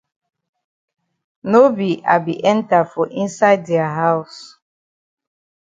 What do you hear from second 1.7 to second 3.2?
be I be enter for